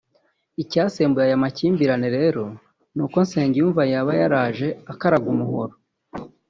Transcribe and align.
Icyasembuye 0.61 1.25
aya 1.27 1.43
makimbirane 1.43 2.07
rero 2.17 2.43
ni 2.95 3.01
uko 3.05 3.17
Nsengiyumva 3.25 3.81
yaba 3.91 4.11
yaraje 4.21 4.67
akaraga 4.91 5.27
umuhoro 5.33 5.73